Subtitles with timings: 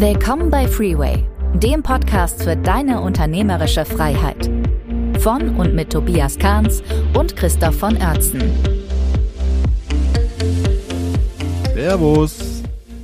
[0.00, 4.48] Willkommen bei Freeway, dem Podcast für deine unternehmerische Freiheit.
[5.18, 6.84] Von und mit Tobias Kahns
[7.14, 8.40] und Christoph von Oertzen.
[11.74, 12.62] Servus.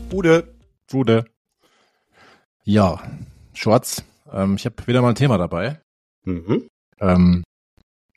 [0.09, 0.55] Bude.
[0.89, 1.25] Bude.
[2.63, 3.03] Ja,
[3.55, 4.05] Schwarz.
[4.33, 5.81] Ähm, ich habe wieder mal ein Thema dabei.
[6.23, 6.69] Mhm.
[7.01, 7.43] Ähm,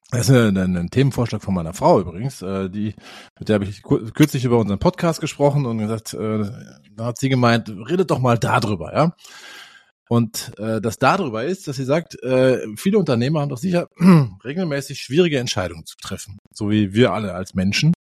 [0.10, 2.42] das ist ein, ein, Themenvorschlag von meiner Frau übrigens.
[2.42, 2.96] Äh, die,
[3.39, 6.50] mit der habe ich kürzlich über unseren Podcast gesprochen und gesagt, äh,
[6.96, 9.16] da hat sie gemeint, redet doch mal darüber, ja.
[10.10, 13.89] Und äh, das darüber ist, dass sie sagt, äh, viele Unternehmer haben doch sicher
[14.46, 17.94] regelmäßig schwierige Entscheidungen zu treffen, so wie wir alle als Menschen.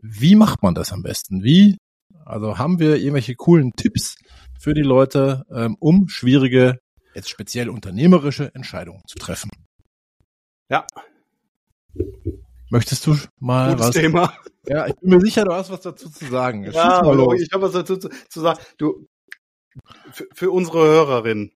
[0.00, 1.42] Wie macht man das am besten?
[1.42, 1.76] Wie?
[2.24, 4.16] Also haben wir irgendwelche coolen Tipps
[4.58, 6.78] für die Leute, ähm, um schwierige,
[7.14, 9.50] jetzt speziell unternehmerische Entscheidungen zu treffen?
[10.70, 10.86] Ja,
[12.70, 13.94] Möchtest du mal Gutes was?
[13.94, 14.34] Thema.
[14.66, 16.64] Ja, ich bin mir sicher, du hast was dazu zu sagen.
[16.64, 18.58] Ja, hallo, ich habe was dazu zu, zu, sagen.
[18.78, 19.06] Du,
[20.12, 21.52] für, für unsere Hörerin,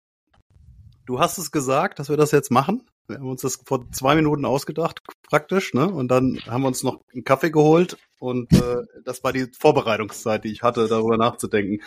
[1.05, 2.83] du hast es gesagt, dass wir das jetzt machen.
[3.07, 5.89] Wir haben uns das vor zwei Minuten ausgedacht, praktisch, ne?
[5.89, 10.43] Und dann haben wir uns noch einen Kaffee geholt und äh, das war die Vorbereitungszeit,
[10.43, 11.81] die ich hatte, darüber nachzudenken.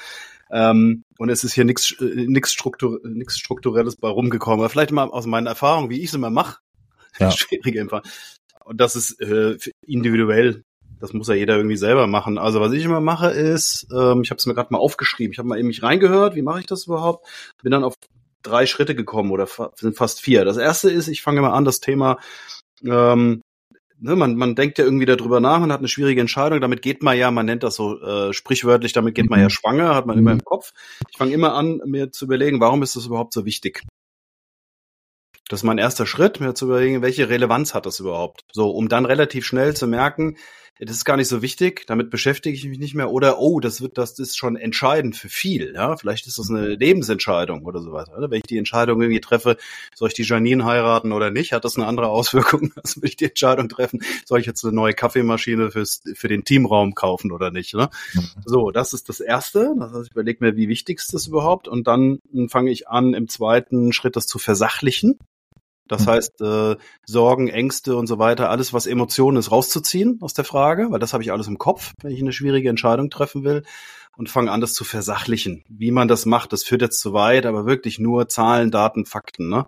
[0.50, 4.60] Ähm, und es ist hier nichts äh, nix Struktur, nix Strukturelles bei rumgekommen.
[4.60, 6.58] Aber vielleicht mal aus meinen Erfahrungen, wie ich es immer mache.
[7.18, 7.30] Ja.
[7.30, 8.02] Schwierige Fall.
[8.70, 10.62] Und das ist äh, individuell.
[11.00, 12.38] Das muss ja jeder irgendwie selber machen.
[12.38, 15.32] Also was ich immer mache ist, ähm, ich habe es mir gerade mal aufgeschrieben.
[15.32, 16.36] Ich habe mal in mich reingehört.
[16.36, 17.26] Wie mache ich das überhaupt?
[17.64, 17.94] Bin dann auf
[18.42, 20.44] drei Schritte gekommen oder fa sind fast vier.
[20.44, 22.20] Das erste ist, ich fange mal an, das Thema
[22.84, 23.42] ähm,
[23.98, 27.02] ne, man, man denkt ja irgendwie darüber nach, man hat eine schwierige Entscheidung, damit geht
[27.02, 29.50] man ja, man nennt das so äh, sprichwörtlich, damit geht man ja mhm.
[29.50, 30.22] schwanger, hat man mhm.
[30.22, 30.72] immer im Kopf.
[31.10, 33.82] Ich fange immer an, mir zu überlegen, warum ist das überhaupt so wichtig?
[35.50, 38.44] Das ist mein erster Schritt, mir zu überlegen, welche Relevanz hat das überhaupt?
[38.52, 40.36] So, um dann relativ schnell zu merken,
[40.78, 43.82] das ist gar nicht so wichtig, damit beschäftige ich mich nicht mehr oder oh, das
[43.82, 46.78] wird das ist schon entscheidend für viel, ja, vielleicht ist das eine mhm.
[46.78, 48.30] Lebensentscheidung oder sowas, oder?
[48.30, 49.56] Wenn ich die Entscheidung irgendwie treffe,
[49.92, 53.16] soll ich die Janine heiraten oder nicht, hat das eine andere Auswirkung, als wenn ich
[53.16, 57.50] die Entscheidung treffen, soll ich jetzt eine neue Kaffeemaschine fürs für den Teamraum kaufen oder
[57.50, 57.90] nicht, ne?
[58.14, 58.28] Mhm.
[58.46, 61.66] So, das ist das erste, das heißt, ich überlege mir, wie wichtig ist das überhaupt
[61.66, 65.18] und dann fange ich an im zweiten Schritt das zu versachlichen.
[65.90, 66.10] Das mhm.
[66.10, 70.86] heißt, äh, Sorgen, Ängste und so weiter, alles, was Emotionen ist, rauszuziehen aus der Frage,
[70.90, 73.64] weil das habe ich alles im Kopf, wenn ich eine schwierige Entscheidung treffen will
[74.16, 75.64] und fange an, das zu versachlichen.
[75.68, 79.48] Wie man das macht, das führt jetzt zu weit, aber wirklich nur Zahlen, Daten, Fakten.
[79.48, 79.66] Ne?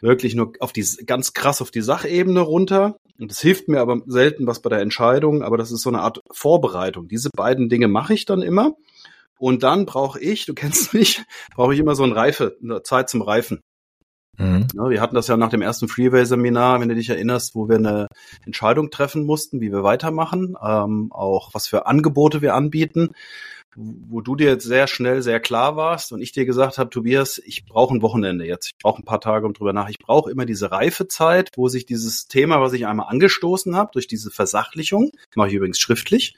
[0.00, 2.96] Wirklich nur auf die ganz krass auf die Sachebene runter.
[3.18, 6.00] Und das hilft mir aber selten was bei der Entscheidung, aber das ist so eine
[6.00, 7.08] Art Vorbereitung.
[7.08, 8.72] Diese beiden Dinge mache ich dann immer.
[9.38, 11.22] Und dann brauche ich, du kennst mich,
[11.54, 13.60] brauche ich immer so ein Reife, eine Zeit zum Reifen.
[14.40, 14.66] Mhm.
[14.74, 17.76] Ja, wir hatten das ja nach dem ersten Freeway-Seminar, wenn du dich erinnerst, wo wir
[17.76, 18.06] eine
[18.46, 23.10] Entscheidung treffen mussten, wie wir weitermachen, ähm, auch was für Angebote wir anbieten,
[23.76, 27.40] wo du dir jetzt sehr schnell sehr klar warst und ich dir gesagt habe, Tobias,
[27.44, 30.30] ich brauche ein Wochenende jetzt, ich brauche ein paar Tage um drüber nach, ich brauche
[30.30, 35.12] immer diese Reifezeit, wo sich dieses Thema, was ich einmal angestoßen habe, durch diese Versachlichung,
[35.36, 36.34] mache ich übrigens schriftlich,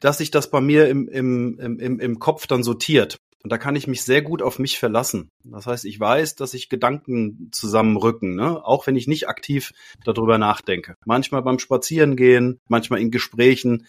[0.00, 3.18] dass sich das bei mir im, im, im, im Kopf dann sortiert.
[3.44, 5.30] Und da kann ich mich sehr gut auf mich verlassen.
[5.44, 8.64] Das heißt, ich weiß, dass ich Gedanken zusammenrücken, ne?
[8.64, 9.72] auch wenn ich nicht aktiv
[10.04, 10.96] darüber nachdenke.
[11.06, 13.86] Manchmal beim Spazierengehen, manchmal in Gesprächen,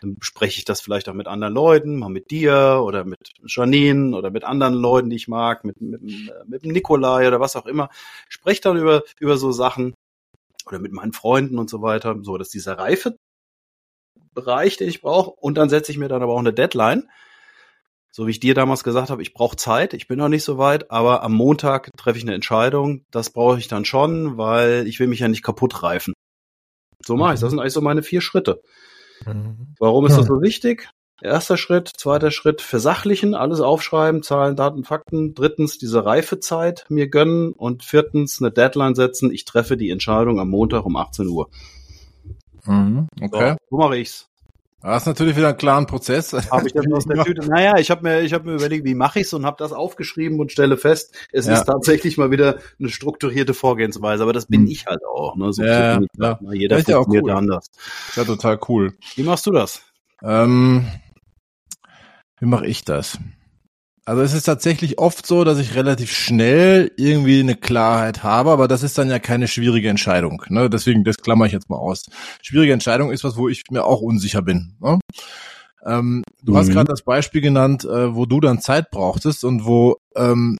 [0.00, 4.16] dann bespreche ich das vielleicht auch mit anderen Leuten, mal mit dir oder mit Janine
[4.16, 6.00] oder mit anderen Leuten, die ich mag, mit, mit,
[6.46, 7.88] mit Nikolai oder was auch immer.
[8.28, 9.94] Spreche dann über, über so Sachen
[10.66, 12.16] oder mit meinen Freunden und so weiter.
[12.22, 13.16] So, dass dieser reife
[14.34, 15.30] Bereich, den ich brauche.
[15.30, 17.08] Und dann setze ich mir dann aber auch eine Deadline
[18.14, 20.58] so wie ich dir damals gesagt habe, ich brauche Zeit, ich bin noch nicht so
[20.58, 23.06] weit, aber am Montag treffe ich eine Entscheidung.
[23.10, 26.12] Das brauche ich dann schon, weil ich will mich ja nicht kaputt reifen.
[27.04, 27.40] So mache ich.
[27.40, 28.60] Das sind eigentlich so meine vier Schritte.
[29.26, 29.74] Mhm.
[29.78, 30.90] Warum ist das so wichtig?
[31.22, 35.34] Erster Schritt, zweiter Schritt, versachlichen, alles aufschreiben, Zahlen, Daten, Fakten.
[35.34, 37.52] Drittens, diese Reifezeit mir gönnen.
[37.52, 39.32] Und viertens, eine Deadline setzen.
[39.32, 41.48] Ich treffe die Entscheidung am Montag um 18 Uhr.
[42.66, 43.52] Mhm, okay.
[43.52, 44.28] So, so mache ich's.
[44.82, 46.32] Das ist natürlich wieder ein klaren Prozess.
[46.32, 47.46] Habe ich das aus der Tüte?
[47.46, 50.40] Naja, ich habe mir, ich hab mir überlegt, wie mache ich's und habe das aufgeschrieben
[50.40, 51.54] und stelle fest, es ja.
[51.54, 54.24] ist tatsächlich mal wieder eine strukturierte Vorgehensweise.
[54.24, 54.66] Aber das bin hm.
[54.66, 55.36] ich halt auch.
[55.36, 55.52] Ne?
[55.52, 56.38] So ja, ja.
[56.52, 57.38] Jeder das funktioniert ja cool.
[57.38, 57.70] anders.
[58.08, 58.94] Ist ja total cool.
[59.14, 59.82] Wie machst du das?
[60.20, 60.86] Ähm,
[62.40, 63.18] wie mache ich das?
[64.04, 68.66] Also es ist tatsächlich oft so, dass ich relativ schnell irgendwie eine Klarheit habe, aber
[68.66, 70.42] das ist dann ja keine schwierige Entscheidung.
[70.48, 70.68] Ne?
[70.68, 72.06] Deswegen, das klammer ich jetzt mal aus.
[72.42, 74.74] Schwierige Entscheidung ist was, wo ich mir auch unsicher bin.
[74.80, 74.98] Ne?
[75.86, 76.56] Ähm, du mhm.
[76.56, 80.56] hast gerade das Beispiel genannt, äh, wo du dann Zeit brauchtest und wo ähm,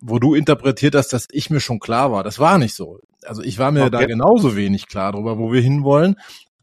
[0.00, 2.22] wo du interpretiert hast, dass ich mir schon klar war.
[2.22, 3.00] Das war nicht so.
[3.24, 3.90] Also ich war mir okay.
[3.90, 6.16] da genauso wenig klar darüber, wo wir hinwollen.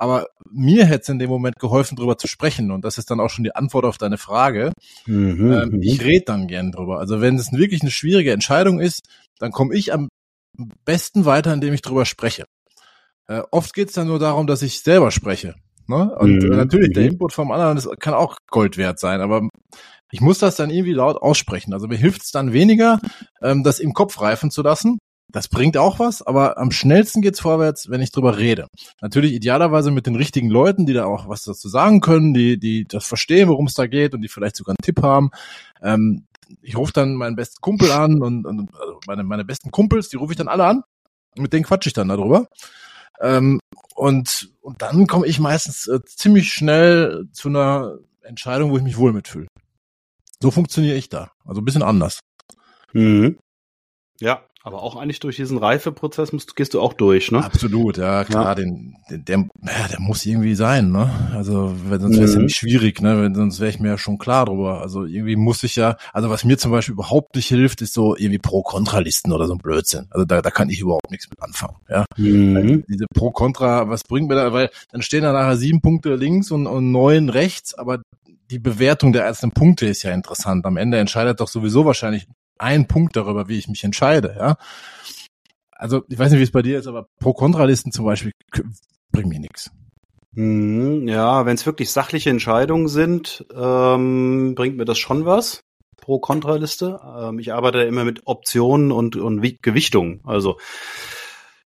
[0.04, 2.72] Aber mir hätte es in dem Moment geholfen, drüber zu sprechen.
[2.72, 4.74] Und das ist dann auch schon die Antwort auf deine Frage.
[5.06, 5.50] Mhm.
[5.50, 6.06] Ähm, ich mhm.
[6.06, 7.00] rede dann gern drüber.
[7.00, 9.04] Also wenn es wirklich eine schwierige Entscheidung ist,
[9.40, 10.10] dann komme ich am
[10.84, 12.44] besten weiter, indem ich drüber spreche.
[13.30, 15.56] Äh, oft geht es dann nur darum, dass ich selber spreche.
[15.88, 16.14] Ne?
[16.20, 16.50] Und mhm.
[16.50, 17.12] natürlich, der mhm.
[17.12, 19.48] Input vom anderen das kann auch Gold wert sein, aber
[20.12, 21.74] ich muss das dann irgendwie laut aussprechen.
[21.74, 23.00] Also mir hilft es dann weniger,
[23.42, 24.98] ähm, das im Kopf reifen zu lassen.
[25.32, 28.68] Das bringt auch was, aber am schnellsten geht's vorwärts, wenn ich drüber rede.
[29.02, 32.86] Natürlich idealerweise mit den richtigen Leuten, die da auch was dazu sagen können, die, die
[32.86, 35.32] das verstehen, worum es da geht und die vielleicht sogar einen Tipp haben.
[35.82, 36.26] Ähm,
[36.62, 40.18] ich rufe dann meinen besten Kumpel an und, und also meine, meine besten Kumpels, die
[40.18, 40.84] rufe ich dann alle an.
[41.36, 42.48] Mit denen quatsche ich dann darüber.
[43.20, 43.60] Ähm,
[43.96, 48.98] und, und dann komme ich meistens äh, ziemlich schnell zu einer Entscheidung, wo ich mich
[48.98, 49.48] wohl mitfühle.
[50.40, 51.32] So funktioniere ich da.
[51.46, 52.20] Also ein bisschen anders.
[52.92, 53.38] Mhm.
[54.20, 57.44] Ja, aber auch eigentlich durch diesen Reifeprozess musst, gehst du auch durch, ne?
[57.44, 58.56] Absolut, ja, klar, ja.
[58.56, 61.10] Den, den, der, ja, der muss irgendwie sein, ne?
[61.34, 62.38] Also, weil sonst wäre es mhm.
[62.38, 63.22] ja nicht schwierig, ne?
[63.22, 64.80] Wenn, sonst wäre ich mir ja schon klar drüber.
[64.80, 68.16] Also irgendwie muss ich ja, also was mir zum Beispiel überhaupt nicht hilft, ist so
[68.16, 70.08] irgendwie Pro-Kontra-Listen oder so ein Blödsinn.
[70.12, 72.06] Also da, da kann ich überhaupt nichts mit anfangen, ja.
[72.16, 72.86] Mhm.
[72.88, 76.68] Diese Pro-Kontra, was bringt mir da, weil dann stehen da nachher sieben Punkte links und,
[76.68, 78.02] und neun rechts, aber
[78.50, 80.66] die Bewertung der einzelnen Punkte ist ja interessant.
[80.66, 82.28] Am Ende entscheidet doch sowieso wahrscheinlich
[82.58, 84.56] ein Punkt darüber, wie ich mich entscheide, ja.
[85.72, 88.32] Also, ich weiß nicht, wie es bei dir ist, aber Pro-Kontra-Listen zum Beispiel
[89.12, 89.72] bringen mir nichts.
[90.32, 95.62] Mhm, ja, wenn es wirklich sachliche Entscheidungen sind, ähm, bringt mir das schon was.
[95.98, 97.00] Pro-Kontra-Liste.
[97.18, 100.22] Ähm, ich arbeite immer mit Optionen und, und Gewichtungen.
[100.24, 100.58] Also,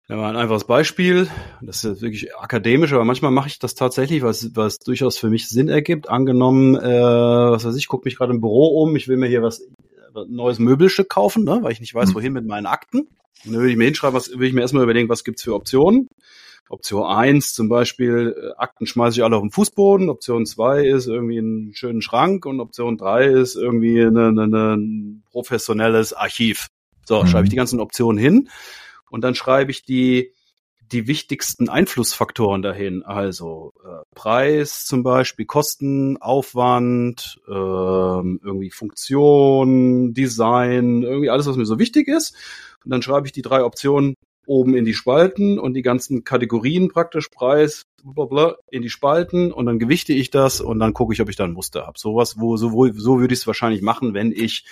[0.08, 1.28] ja, ein einfaches Beispiel.
[1.62, 5.48] Das ist wirklich akademisch, aber manchmal mache ich das tatsächlich, was, was durchaus für mich
[5.48, 6.08] Sinn ergibt.
[6.08, 9.42] Angenommen, äh, was weiß ich, gucke mich gerade im Büro um, ich will mir hier
[9.42, 9.62] was
[10.28, 12.14] neues Möbelstück kaufen, ne, weil ich nicht weiß, mhm.
[12.14, 13.00] wohin mit meinen Akten.
[13.00, 15.54] Und dann würde ich mir hinschreiben, was will ich mir erstmal überlegen, was gibt's für
[15.54, 16.08] Optionen.
[16.70, 20.08] Option eins zum Beispiel, äh, Akten schmeiße ich alle auf den Fußboden.
[20.08, 26.68] Option zwei ist irgendwie einen schönen Schrank und Option drei ist irgendwie ein professionelles Archiv.
[27.04, 27.26] So, mhm.
[27.26, 28.48] schreibe ich die ganzen Optionen hin
[29.10, 30.32] und dann schreibe ich die
[30.92, 41.02] die wichtigsten Einflussfaktoren dahin, also äh, Preis zum Beispiel, Kosten, Aufwand, äh, irgendwie Funktion, Design,
[41.02, 42.34] irgendwie alles, was mir so wichtig ist.
[42.84, 44.14] Und dann schreibe ich die drei Optionen
[44.46, 49.66] oben in die Spalten und die ganzen Kategorien praktisch, Preis, bla in die Spalten und
[49.66, 51.98] dann gewichte ich das und dann gucke ich, ob ich da ein Muster habe.
[51.98, 54.64] Sowas, wo so, wo, so würde ich es wahrscheinlich machen, wenn ich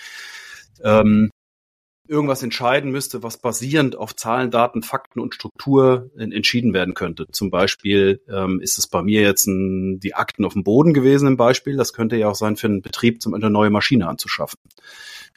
[0.83, 1.31] ähm,
[2.07, 7.25] irgendwas entscheiden müsste, was basierend auf Zahlen, Daten, Fakten und Struktur entschieden werden könnte.
[7.31, 11.27] Zum Beispiel ähm, ist es bei mir jetzt ein, die Akten auf dem Boden gewesen
[11.27, 11.77] im Beispiel.
[11.77, 14.59] Das könnte ja auch sein für einen Betrieb, zum eine neue Maschine anzuschaffen.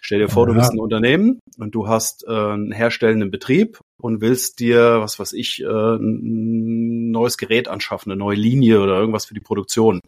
[0.00, 0.52] Stell dir vor, ja.
[0.52, 5.18] du bist ein Unternehmen und du hast äh, einen herstellenden Betrieb und willst dir, was
[5.18, 10.00] weiß ich, äh, ein neues Gerät anschaffen, eine neue Linie oder irgendwas für die Produktion.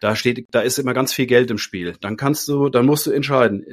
[0.00, 1.94] Da steht, da ist immer ganz viel Geld im Spiel.
[2.00, 3.64] Dann kannst du, dann musst du entscheiden,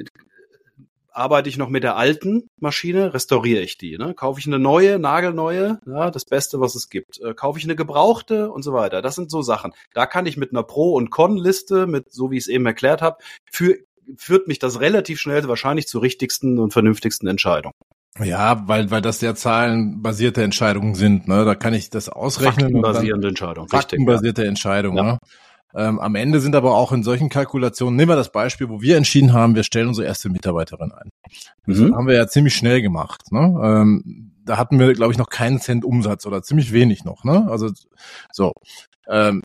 [1.18, 3.98] arbeite ich noch mit der alten Maschine, restauriere ich die.
[3.98, 4.14] Ne?
[4.14, 7.20] Kaufe ich eine neue, nagelneue, ja, das Beste, was es gibt.
[7.20, 9.02] Äh, kaufe ich eine gebrauchte und so weiter.
[9.02, 9.72] Das sind so Sachen.
[9.94, 13.02] Da kann ich mit einer Pro- und Con-Liste, mit so wie ich es eben erklärt
[13.02, 13.18] habe,
[13.50, 13.76] für,
[14.16, 17.72] führt mich das relativ schnell wahrscheinlich zur richtigsten und vernünftigsten Entscheidung.
[18.22, 21.28] Ja, weil, weil das ja zahlenbasierte Entscheidungen sind.
[21.28, 21.44] Ne?
[21.44, 22.66] Da kann ich das ausrechnen.
[22.66, 23.68] Faktenbasierende Entscheidung.
[23.68, 24.48] Faktenbasierte ja.
[24.48, 24.96] Entscheidung.
[24.96, 25.02] Ja.
[25.02, 25.18] Ne?
[25.74, 28.96] Ähm, am Ende sind aber auch in solchen Kalkulationen, nehmen wir das Beispiel, wo wir
[28.96, 31.10] entschieden haben, wir stellen unsere erste Mitarbeiterin ein.
[31.66, 31.94] Das mhm.
[31.94, 33.30] haben wir ja ziemlich schnell gemacht.
[33.30, 33.60] Ne?
[33.62, 37.24] Ähm, da hatten wir, glaube ich, noch keinen Cent Umsatz oder ziemlich wenig noch.
[37.24, 37.46] Ne?
[37.50, 37.70] Also
[38.32, 38.52] so.
[39.08, 39.42] Ähm,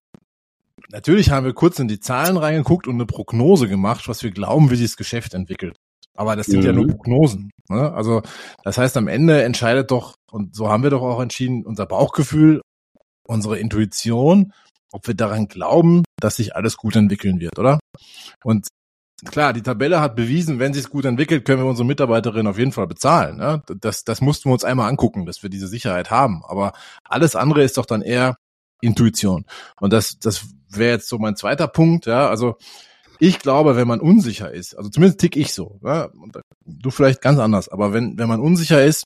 [0.92, 4.72] natürlich haben wir kurz in die Zahlen reingeguckt und eine Prognose gemacht, was wir glauben,
[4.72, 5.75] wie sich das Geschäft entwickelt.
[6.15, 6.65] Aber das sind mhm.
[6.65, 6.92] ja nur mhm.
[6.92, 7.51] Prognosen.
[7.70, 7.92] Ne?
[7.92, 8.22] Also
[8.63, 12.62] das heißt, am Ende entscheidet doch, und so haben wir doch auch entschieden, unser Bauchgefühl,
[13.27, 14.53] unsere Intuition
[14.94, 17.80] ob wir daran glauben, dass sich alles gut entwickeln wird, oder?
[18.44, 18.68] Und
[19.25, 22.58] klar, die Tabelle hat bewiesen, wenn sich es gut entwickelt, können wir unsere Mitarbeiterin auf
[22.58, 23.38] jeden Fall bezahlen.
[23.38, 23.62] Ne?
[23.80, 26.44] Das, das mussten wir uns einmal angucken, dass wir diese Sicherheit haben.
[26.46, 28.38] Aber alles andere ist doch dann eher
[28.82, 29.46] Intuition.
[29.80, 32.06] Und das, das wäre jetzt so mein zweiter Punkt.
[32.06, 32.58] Ja, also
[33.20, 36.10] ich glaube, wenn man unsicher ist, also zumindest tick ich so, ja,
[36.65, 39.06] du vielleicht ganz anders, aber wenn, wenn man unsicher ist,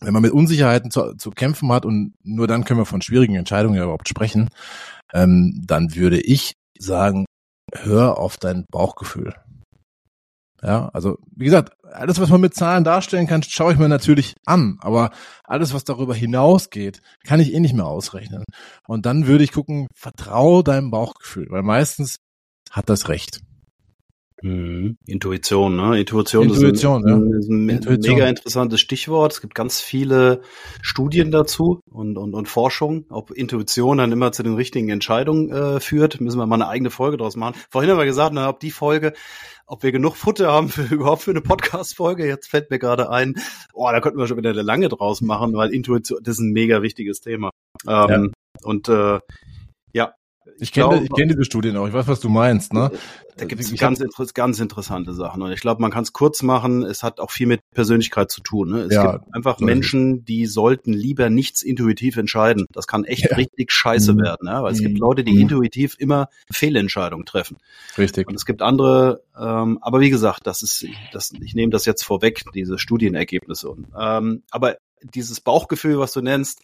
[0.00, 3.34] wenn man mit Unsicherheiten zu, zu kämpfen hat und nur dann können wir von schwierigen
[3.34, 4.48] Entscheidungen überhaupt sprechen,
[5.12, 7.26] ähm, dann würde ich sagen,
[7.72, 9.34] hör auf dein Bauchgefühl.
[10.62, 14.34] Ja, also wie gesagt, alles, was man mit Zahlen darstellen kann, schaue ich mir natürlich
[14.44, 14.78] an.
[14.80, 15.10] Aber
[15.44, 18.44] alles, was darüber hinausgeht, kann ich eh nicht mehr ausrechnen.
[18.86, 22.16] Und dann würde ich gucken, vertraue deinem Bauchgefühl, weil meistens
[22.70, 23.40] hat das recht.
[24.42, 24.98] Mhm.
[25.06, 25.98] Intuition, ne?
[25.98, 27.38] Intuition, Intuition, ist, ein, ja.
[27.38, 28.14] ist ein Intuition.
[28.14, 29.32] mega interessantes Stichwort.
[29.32, 30.42] Es gibt ganz viele
[30.80, 35.80] Studien dazu und, und, und Forschung, ob Intuition dann immer zu den richtigen Entscheidungen äh,
[35.80, 36.20] führt.
[36.20, 37.56] Müssen wir mal eine eigene Folge draus machen.
[37.70, 39.12] Vorhin haben wir gesagt, na, ob die Folge,
[39.66, 42.26] ob wir genug Futter haben für überhaupt für eine Podcast-Folge.
[42.26, 43.34] Jetzt fällt mir gerade ein,
[43.72, 46.52] oh, da könnten wir schon wieder eine lange draus machen, weil Intuition, das ist ein
[46.52, 47.50] mega wichtiges Thema.
[47.86, 48.26] Ähm, ja.
[48.62, 49.20] Und äh,
[50.58, 52.90] ich kenne ich kenn diese Studien auch, ich weiß, was du meinst, ne?
[53.36, 55.42] Da gibt es ganz, inter ganz interessante Sachen.
[55.42, 58.40] Und ich glaube, man kann es kurz machen, es hat auch viel mit Persönlichkeit zu
[58.40, 58.70] tun.
[58.70, 58.80] Ne?
[58.80, 62.66] Es ja, gibt einfach Menschen, die sollten lieber nichts intuitiv entscheiden.
[62.72, 63.36] Das kann echt ja.
[63.36, 64.22] richtig scheiße mhm.
[64.22, 64.62] werden, ne?
[64.62, 64.86] weil es mhm.
[64.86, 65.42] gibt Leute, die mhm.
[65.42, 67.58] intuitiv immer Fehlentscheidungen treffen.
[67.96, 68.26] Richtig.
[68.26, 72.02] Und es gibt andere, ähm, aber wie gesagt, das ist, das, ich nehme das jetzt
[72.02, 73.70] vorweg, diese Studienergebnisse.
[73.70, 76.62] Und, ähm, aber dieses Bauchgefühl, was du nennst,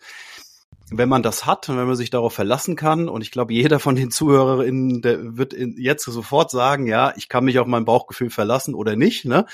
[0.91, 3.81] wenn man das hat und wenn man sich darauf verlassen kann, und ich glaube, jeder
[3.81, 8.31] von den ZuhörerInnen, der wird jetzt sofort sagen, ja, ich kann mich auf mein Bauchgefühl
[8.31, 9.47] verlassen oder nicht, ne?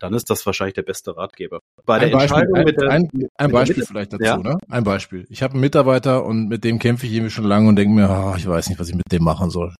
[0.00, 1.60] Dann ist das wahrscheinlich der beste Ratgeber.
[1.84, 4.36] Bei der Beispiel, Entscheidung ein, mit der, ein, ein mit Beispiel der vielleicht dazu, ja?
[4.38, 4.58] ne?
[4.68, 5.26] Ein Beispiel.
[5.28, 8.10] Ich habe einen Mitarbeiter und mit dem kämpfe ich irgendwie schon lange und denke mir,
[8.10, 9.74] oh, ich weiß nicht, was ich mit dem machen soll.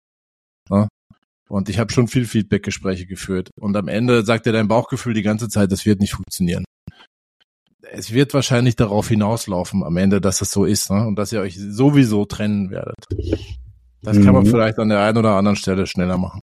[0.70, 0.88] Ne?
[1.48, 3.50] Und ich habe schon viel Feedback-Gespräche geführt.
[3.60, 6.64] Und am Ende sagt er dein Bauchgefühl die ganze Zeit, das wird nicht funktionieren
[7.90, 11.06] es wird wahrscheinlich darauf hinauslaufen am Ende, dass es so ist, ne?
[11.06, 12.96] Und dass ihr euch sowieso trennen werdet.
[14.02, 14.24] Das mhm.
[14.24, 14.50] kann man mhm.
[14.50, 16.40] vielleicht an der einen oder anderen Stelle schneller machen.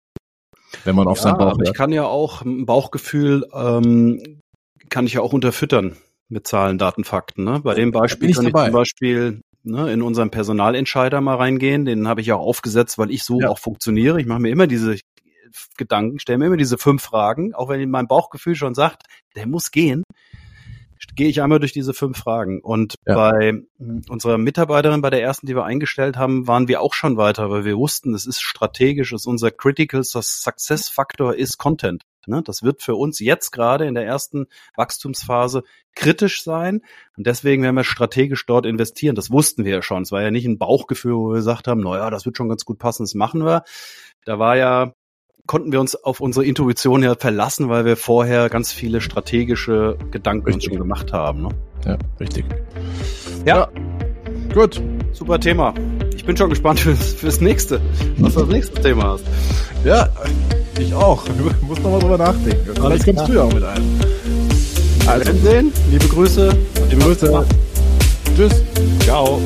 [0.85, 1.53] Wenn man auf ja, sein Bauch.
[1.53, 4.41] Aber ich kann ja auch ein Bauchgefühl ähm,
[4.89, 5.97] kann ich ja auch unterfüttern
[6.29, 7.45] mit Zahlen, Daten, Fakten.
[7.45, 7.61] Ne?
[7.61, 8.61] Bei dem Beispiel ich kann dabei.
[8.61, 11.85] ich zum Beispiel ne, in unseren Personalentscheider mal reingehen.
[11.85, 13.49] Den habe ich ja auch aufgesetzt, weil ich so ja.
[13.49, 14.21] auch funktioniere.
[14.21, 14.99] Ich mache mir immer diese
[15.77, 19.03] Gedanken, stelle mir immer diese fünf Fragen, auch wenn mein Bauchgefühl schon sagt,
[19.37, 20.05] der muss gehen
[21.15, 22.61] gehe ich einmal durch diese fünf Fragen.
[22.61, 23.15] Und ja.
[23.15, 23.63] bei
[24.09, 27.65] unserer Mitarbeiterin, bei der ersten, die wir eingestellt haben, waren wir auch schon weiter, weil
[27.65, 32.05] wir wussten, es ist strategisch, es ist unser Critical Success Faktor ist Content.
[32.27, 32.43] Ne?
[32.45, 35.65] Das wird für uns jetzt gerade in der ersten Wachstumsphase
[35.95, 36.83] kritisch sein.
[37.17, 39.17] Und deswegen werden wir strategisch dort investieren.
[39.17, 40.03] Das wussten wir ja schon.
[40.03, 42.65] Es war ja nicht ein Bauchgefühl, wo wir gesagt haben, naja, das wird schon ganz
[42.65, 43.65] gut passen, das machen wir.
[44.25, 44.93] Da war ja
[45.47, 50.47] konnten wir uns auf unsere Intuition ja verlassen, weil wir vorher ganz viele strategische Gedanken
[50.47, 50.65] richtig.
[50.65, 51.43] schon gemacht haben.
[51.43, 51.49] Ne?
[51.85, 52.45] Ja, richtig.
[53.45, 53.57] Ja.
[53.57, 53.69] ja.
[54.55, 54.81] Gut.
[55.13, 55.75] Super Thema.
[56.17, 57.81] Ich bin schon gespannt fürs, fürs nächste,
[58.19, 59.25] was du als nächstes Thema hast.
[59.85, 60.09] Ja,
[60.79, 61.25] ich auch.
[61.61, 62.75] Ich muss nochmal drüber nachdenken.
[62.75, 63.83] Vielleicht kommst du ja auch mit ein.
[65.07, 65.73] Also, sehen.
[65.91, 66.57] Liebe Grüße.
[66.91, 67.45] Liebe Grüße.
[68.37, 68.63] Tschüss.
[69.01, 69.41] Ciao.